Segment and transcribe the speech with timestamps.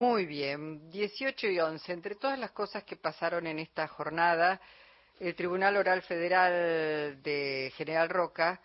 [0.00, 1.92] Muy bien, 18 y 11.
[1.92, 4.60] Entre todas las cosas que pasaron en esta jornada,
[5.18, 8.60] el Tribunal Oral Federal de General Roca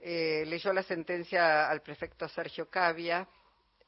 [0.00, 3.28] eh, leyó la sentencia al prefecto Sergio Cavia,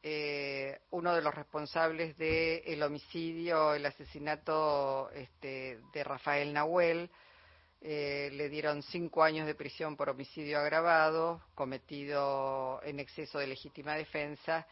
[0.05, 7.11] eh, uno de los responsables del homicidio, el asesinato este, de Rafael Nahuel.
[7.81, 13.97] Eh, le dieron cinco años de prisión por homicidio agravado, cometido en exceso de legítima
[13.97, 14.65] defensa.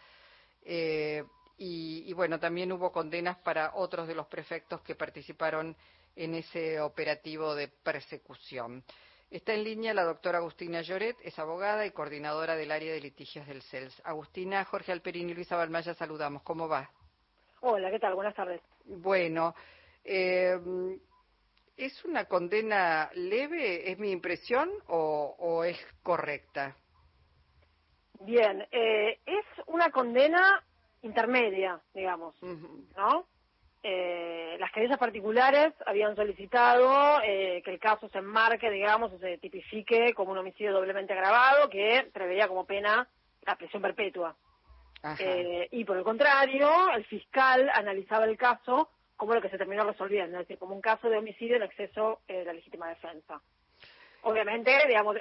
[1.58, 5.74] Y, bueno, también hubo condenas para otros de los prefectos que participaron
[6.14, 8.82] en ese operativo de persecución.
[9.30, 13.46] Está en línea la doctora Agustina Lloret, es abogada y coordinadora del área de litigios
[13.46, 14.00] del CELS.
[14.04, 16.42] Agustina, Jorge Alperín y Luisa Balmaya, saludamos.
[16.42, 16.90] ¿Cómo va?
[17.60, 18.14] Hola, ¿qué tal?
[18.14, 18.60] Buenas tardes.
[18.84, 19.54] Bueno,
[20.04, 20.56] eh,
[21.76, 26.76] ¿es una condena leve, es mi impresión, o, es correcta?
[28.20, 30.62] Bien, eh, es una condena
[31.02, 33.26] intermedia, digamos, ¿no?
[33.88, 39.38] Eh, las querellas particulares habían solicitado eh, que el caso se enmarque, digamos, o se
[39.38, 43.06] tipifique como un homicidio doblemente agravado que preveía como pena
[43.42, 44.34] la prisión perpetua.
[45.20, 49.84] Eh, y por el contrario, el fiscal analizaba el caso como lo que se terminó
[49.84, 53.40] resolviendo, es decir, como un caso de homicidio en exceso de la legítima defensa.
[54.22, 55.16] Obviamente, digamos,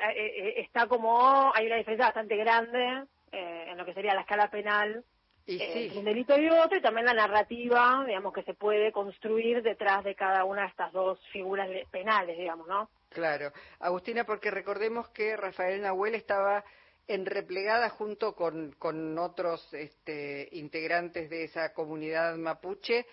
[0.55, 5.03] está como, hay una diferencia bastante grande en lo que sería la escala penal
[5.47, 9.61] y eh, un delito y otro, y también la narrativa, digamos, que se puede construir
[9.61, 12.89] detrás de cada una de estas dos figuras penales, digamos, ¿no?
[13.09, 13.51] Claro.
[13.79, 16.63] Agustina, porque recordemos que Rafael Nahuel estaba
[17.07, 23.05] en replegada junto con, con otros este, integrantes de esa comunidad mapuche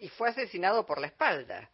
[0.00, 1.70] y fue asesinado por la espalda.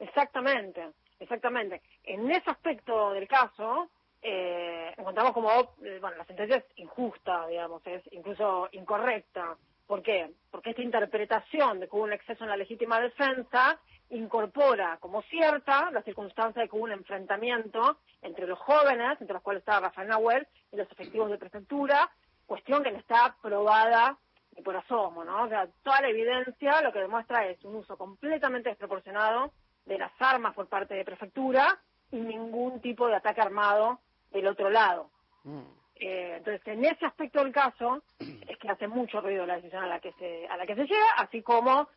[0.00, 0.90] Exactamente,
[1.20, 1.80] exactamente.
[2.02, 3.88] En ese aspecto del caso,
[4.22, 5.50] eh, encontramos como,
[5.84, 9.56] eh, bueno, la sentencia es injusta, digamos, es incluso incorrecta.
[9.86, 10.30] ¿Por qué?
[10.50, 13.78] Porque esta interpretación de que hubo un exceso en la legítima defensa
[14.10, 19.42] incorpora como cierta la circunstancia de que hubo un enfrentamiento entre los jóvenes, entre los
[19.42, 22.08] cuales estaba Rafael Nahuel, y los efectivos de prefectura,
[22.46, 24.16] cuestión que no está probada
[24.54, 25.44] ni por asomo, ¿no?
[25.44, 29.52] O sea, toda la evidencia lo que demuestra es un uso completamente desproporcionado
[29.86, 31.78] de las armas por parte de prefectura
[32.10, 33.98] y ningún tipo de ataque armado
[34.32, 35.10] del otro lado.
[35.44, 35.62] Mm.
[35.96, 39.88] Eh, entonces, en ese aspecto del caso, es que hace mucho ruido la decisión a
[39.88, 41.88] la que se, a la que se llega, así como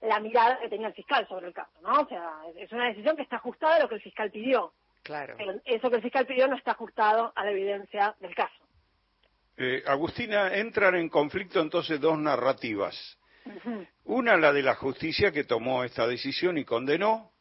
[0.00, 2.02] la mirada que tenía el fiscal sobre el caso, ¿no?
[2.02, 4.72] O sea, es una decisión que está ajustada a lo que el fiscal pidió.
[5.02, 5.36] Claro.
[5.66, 8.54] eso que el fiscal pidió no está ajustado a la evidencia del caso.
[9.56, 13.18] Eh, Agustina, entran en conflicto entonces dos narrativas.
[14.04, 17.33] Una, la de la justicia que tomó esta decisión y condenó,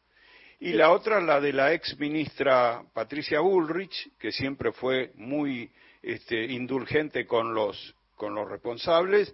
[0.60, 5.70] y la otra, la de la ex ministra Patricia Bullrich, que siempre fue muy
[6.02, 9.34] este, indulgente con los, con los responsables.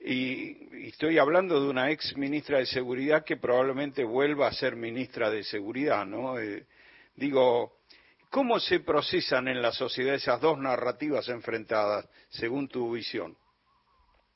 [0.00, 5.30] Y, estoy hablando de una ex ministra de Seguridad que probablemente vuelva a ser ministra
[5.30, 6.38] de Seguridad, ¿no?
[6.38, 6.66] Eh,
[7.16, 7.78] digo,
[8.30, 13.36] ¿cómo se procesan en la sociedad esas dos narrativas enfrentadas, según tu visión?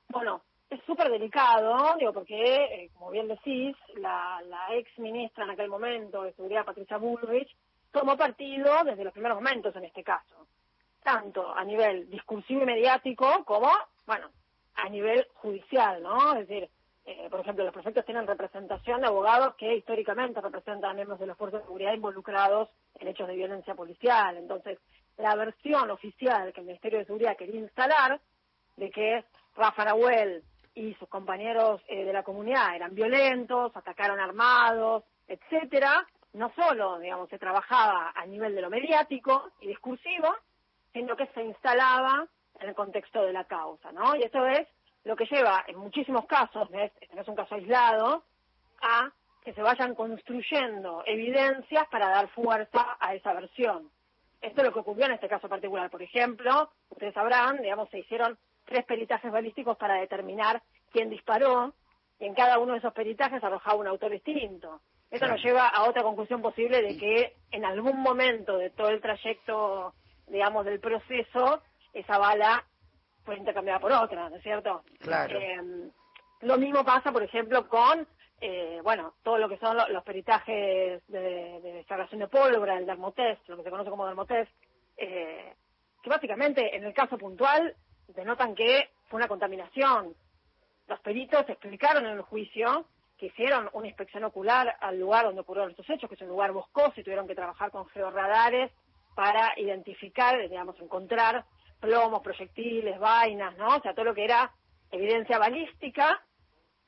[0.08, 0.42] Bueno,
[0.74, 4.40] es súper delicado, digo, porque, eh, como bien decís, la,
[4.72, 7.54] ex ministra en aquel momento de Seguridad, Patricia Bullrich,
[7.90, 10.46] tomó partido desde los primeros momentos en este caso,
[11.02, 13.70] tanto a nivel discursivo y mediático como,
[14.06, 14.30] bueno,
[14.74, 16.34] a nivel judicial, ¿no?
[16.34, 16.68] Es decir,
[17.06, 21.26] eh, por ejemplo, los prefectos tienen representación de abogados que históricamente representan a miembros de
[21.26, 24.36] las fuerzas de seguridad involucrados en hechos de violencia policial.
[24.36, 24.78] Entonces,
[25.18, 28.20] la versión oficial que el Ministerio de Seguridad quería instalar
[28.76, 29.24] de que
[29.54, 30.42] Rafa Nahuel
[30.74, 37.28] y sus compañeros eh, de la comunidad eran violentos, atacaron armados, etcétera, no solo, digamos,
[37.30, 40.34] se trabajaba a nivel de lo mediático y discursivo,
[40.92, 42.26] sino que se instalaba
[42.60, 44.16] en el contexto de la causa, ¿no?
[44.16, 44.66] Y eso es
[45.04, 48.24] lo que lleva en muchísimos casos, este no es un caso aislado,
[48.80, 49.10] a
[49.44, 53.90] que se vayan construyendo evidencias para dar fuerza a esa versión.
[54.40, 55.90] Esto es lo que ocurrió en este caso particular.
[55.90, 61.74] Por ejemplo, ustedes sabrán, digamos, se hicieron tres peritajes balísticos para determinar quién disparó,
[62.18, 64.80] y en cada uno de esos peritajes arrojaba un autor distinto.
[65.10, 69.00] Eso nos lleva a otra conclusión posible de que en algún momento de todo el
[69.00, 69.94] trayecto,
[70.26, 71.62] digamos, del proceso,
[71.92, 72.64] esa bala
[73.24, 74.82] fue intercambiada por otra, ¿no es cierto?
[74.98, 75.38] Claro.
[75.38, 75.90] Eh,
[76.40, 78.06] lo mismo pasa, por ejemplo, con,
[78.40, 81.20] eh, bueno, todo lo que son los, peritajes de,
[81.60, 84.50] de de pólvora, el dermotest, lo que se conoce como dermotest,
[84.96, 85.54] eh,
[86.02, 87.74] que básicamente en el caso puntual
[88.08, 90.14] denotan que fue una contaminación.
[90.86, 92.86] Los peritos explicaron en el juicio
[93.16, 96.52] que hicieron una inspección ocular al lugar donde ocurrieron estos hechos, que es un lugar
[96.52, 98.72] boscoso, y tuvieron que trabajar con georradares
[99.14, 101.44] para identificar, digamos, encontrar
[101.80, 103.76] plomos, proyectiles, vainas, ¿no?
[103.76, 104.50] O sea, todo lo que era
[104.90, 106.20] evidencia balística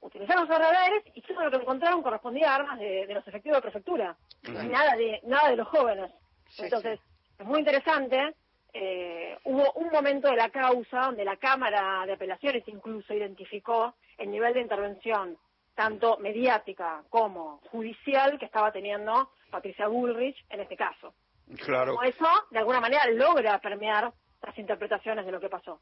[0.00, 3.62] utilizaron los radares y todo lo que encontraron correspondía a armas de, los efectivos de
[3.62, 4.16] prefectura.
[4.42, 6.10] Nada de nada de los jóvenes.
[6.58, 7.00] Entonces,
[7.38, 8.34] es muy interesante.
[8.78, 14.30] Eh, hubo un momento de la causa donde la Cámara de Apelaciones incluso identificó el
[14.30, 15.38] nivel de intervención,
[15.74, 21.14] tanto mediática como judicial, que estaba teniendo Patricia Bullrich en este caso.
[21.64, 22.02] Claro.
[22.02, 24.12] eso, de alguna manera, logra permear
[24.42, 25.80] las interpretaciones de lo que pasó.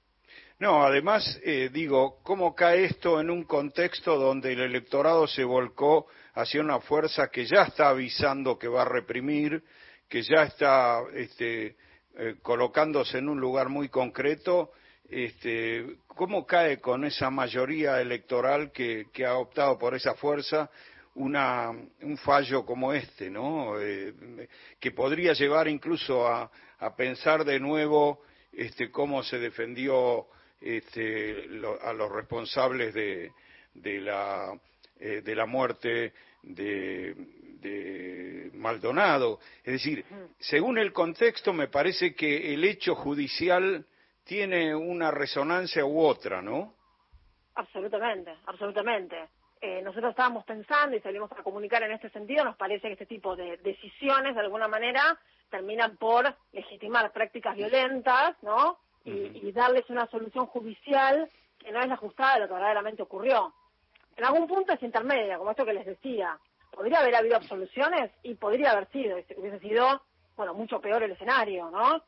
[0.60, 6.06] No, además, eh, digo, ¿cómo cae esto en un contexto donde el electorado se volcó
[6.34, 9.64] hacia una fuerza que ya está avisando que va a reprimir,
[10.08, 11.76] que ya está este,
[12.16, 14.72] eh, colocándose en un lugar muy concreto?
[15.08, 20.70] Este, ¿Cómo cae con esa mayoría electoral que, ha optado por esa fuerza
[21.16, 23.80] una, un fallo como este, ¿no?
[23.80, 24.12] Eh,
[24.80, 28.22] que podría llevar incluso a, a pensar de nuevo
[28.52, 30.26] este, cómo se defendió
[30.60, 31.48] este,
[31.82, 33.32] a los responsables de,
[33.74, 34.58] de, la,
[34.98, 36.12] eh, de la muerte
[36.42, 37.14] de,
[37.68, 39.40] de Maldonado.
[39.62, 40.04] Es decir,
[40.38, 43.86] según el contexto, me parece que el hecho judicial
[44.24, 46.74] tiene una resonancia u otra, ¿no?
[47.54, 49.16] Absolutamente, absolutamente.
[49.60, 53.06] Eh, nosotros estábamos pensando y salimos a comunicar en este sentido, nos parece que este
[53.06, 55.18] tipo de decisiones, de alguna manera,
[55.50, 58.78] terminan por legitimar prácticas violentas, ¿no?
[59.06, 63.52] Y, darles una solución judicial que no es la ajustada de lo que verdaderamente ocurrió.
[64.16, 66.38] En algún punto es intermedia, como esto que les decía.
[66.74, 70.02] Podría haber habido absoluciones y podría haber sido, hubiese sido,
[70.36, 72.02] bueno, mucho peor el escenario, ¿no?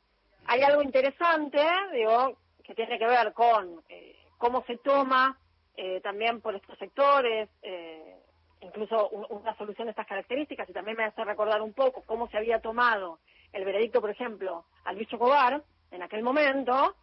[0.46, 1.60] Hay algo interesante,
[1.92, 5.38] digo, que tiene que ver con eh, cómo se toma
[5.76, 8.16] eh, también por estos sectores, eh,
[8.60, 12.38] incluso una solución de estas características, y también me hace recordar un poco cómo se
[12.38, 13.18] había tomado
[13.52, 16.94] el veredicto, por ejemplo, al bicho Cobar, en aquel momento,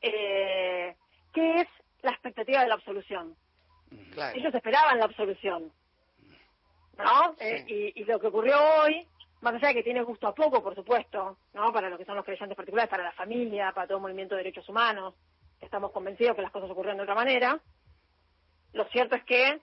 [0.00, 0.94] eh,
[1.32, 1.68] ¿qué es
[2.02, 3.34] la expectativa de la absolución?
[4.34, 5.72] Ellos esperaban la absolución,
[6.98, 7.34] ¿no?
[7.38, 9.06] Eh, y, lo que ocurrió hoy,
[9.40, 11.72] más allá de que tiene gusto a poco, por supuesto, ¿no?
[11.72, 14.42] Para lo que son los creyentes particulares, para la familia, para todo el movimiento de
[14.42, 15.14] derechos humanos,
[15.60, 17.60] estamos convencidos que las cosas ocurrieron de otra manera.
[18.72, 19.60] Lo cierto es que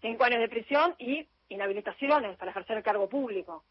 [0.00, 3.64] cinco años de prisión y inhabilitaciones para ejercer el cargo público.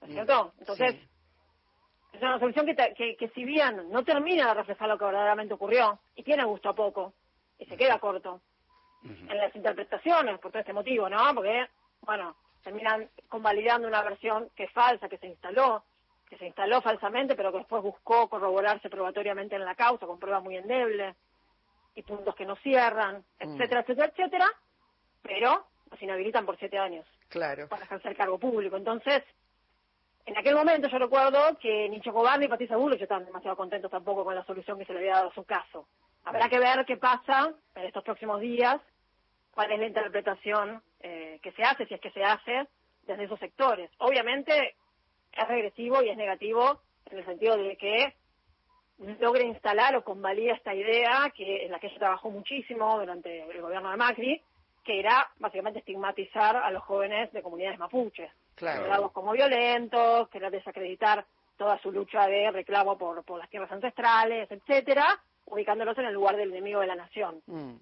[0.00, 0.52] ¿No es cierto?
[0.58, 0.96] Entonces,
[2.12, 5.98] es una solución que, que, si bien no termina de reflejar lo que verdaderamente ocurrió,
[6.14, 7.12] y tiene gusto a poco,
[7.58, 8.40] y se queda corto
[9.04, 11.18] en las interpretaciones por todo este motivo, ¿no?
[11.34, 11.66] Porque,
[12.06, 15.84] bueno, terminan convalidando una versión que es falsa, que se instaló,
[16.28, 20.42] que se instaló falsamente, pero que después buscó corroborarse probatoriamente en la causa con pruebas
[20.42, 21.14] muy endebles
[21.94, 23.24] y puntos que no cierran, mm.
[23.42, 24.46] etcétera, etcétera, etcétera,
[25.22, 27.68] pero nos inhabilitan por siete años claro.
[27.68, 28.76] para ejercer cargo público.
[28.76, 29.22] Entonces,
[30.26, 34.24] en aquel momento yo recuerdo que ni Chocobar ni Patricia Bullrich estaban demasiado contentos tampoco
[34.24, 35.86] con la solución que se le había dado a su caso.
[36.24, 38.80] Habrá que ver qué pasa en estos próximos días,
[39.52, 40.82] cuál es la interpretación
[41.36, 42.66] eh, que se hace, si es que se hace,
[43.06, 43.90] desde esos sectores.
[43.98, 44.74] Obviamente
[45.32, 46.80] es regresivo y es negativo
[47.10, 48.14] en el sentido de que
[49.20, 53.60] logre instalar o convalida esta idea que en la que ella trabajó muchísimo durante el
[53.60, 54.42] gobierno de Macri,
[54.84, 59.10] que era básicamente estigmatizar a los jóvenes de comunidades mapuches, claro.
[59.12, 61.26] como violentos, querer desacreditar
[61.58, 65.06] toda su lucha de reclamo por, por las tierras ancestrales, etcétera,
[65.46, 67.42] ubicándolos en el lugar del enemigo de la nación.
[67.46, 67.74] Mm,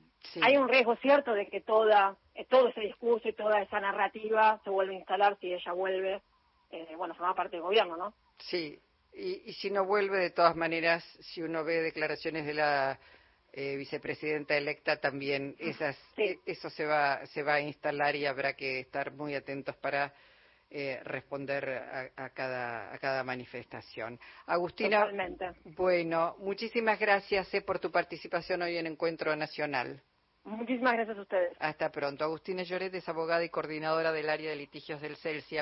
[0.42, 4.60] Hay un riesgo cierto de que toda, eh, todo ese discurso y toda esa narrativa
[4.64, 6.22] se vuelva a instalar si ella vuelve,
[6.70, 8.14] eh, bueno, formar parte del gobierno, ¿no?
[8.38, 8.78] Sí,
[9.12, 12.98] y, y si no vuelve, de todas maneras, si uno ve declaraciones de la
[13.56, 18.54] eh, vicepresidenta electa también esas, eh, eso se va, se va a instalar y habrá
[18.54, 20.12] que estar muy atentos para
[20.70, 21.70] eh, responder
[22.16, 24.18] a, cada, a cada manifestación.
[24.46, 25.08] Agustina,
[25.76, 30.02] bueno, muchísimas gracias por tu participación hoy en Encuentro Nacional.
[30.44, 31.56] Muchísimas gracias a ustedes.
[31.58, 32.22] Hasta pronto.
[32.22, 35.56] Agustina Lloret es abogada y coordinadora del área de litigios del CELSI.